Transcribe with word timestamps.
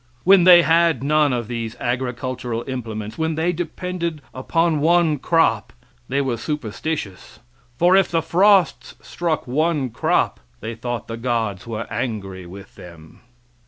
When 0.23 0.45
they 0.45 0.63
had 0.63 1.03
none 1.03 1.31
of 1.31 1.47
these 1.47 1.75
agricultural 1.79 2.63
implements 2.67 3.19
when 3.19 3.35
they 3.35 3.53
depended 3.53 4.23
upon 4.33 4.79
one 4.79 5.19
crop 5.19 5.73
they 6.07 6.21
were 6.21 6.37
superstitious, 6.37 7.37
for 7.77 7.95
if 7.95 8.09
the 8.09 8.23
frosts 8.23 8.95
struck 9.03 9.45
one 9.45 9.91
crop 9.91 10.39
they 10.59 10.73
thought 10.73 11.07
the 11.07 11.17
gods 11.17 11.67
were 11.67 11.85
angry 11.93 12.47
with 12.47 12.73
them. 12.73 13.21